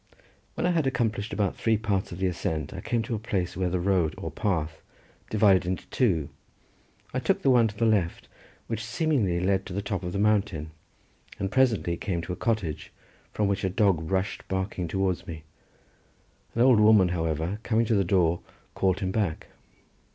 [0.55, 3.55] When I had accomplished about three parts of the ascent I came to a place
[3.55, 4.81] where the road, or path,
[5.29, 6.29] divided into two.
[7.13, 8.27] I took the one to the left,
[8.65, 10.71] which seemingly led to the top of the mountain,
[11.37, 12.91] and presently came to a cottage
[13.31, 15.43] from which a dog rushed barking towards me;
[16.55, 18.39] an old woman, however, coming to the door,
[18.73, 19.49] called him back.